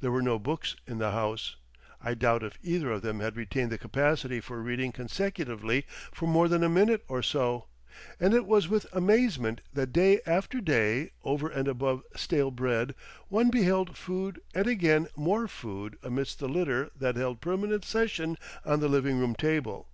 [0.00, 1.56] There were no books in the house;
[2.02, 6.48] I doubt if either of them had retained the capacity for reading consecutively for more
[6.48, 7.66] than a minute or so,
[8.18, 12.94] and it was with amazement that day after day, over and above stale bread,
[13.28, 18.80] one beheld food and again more food amidst the litter that held permanent session on
[18.80, 19.90] the living room table.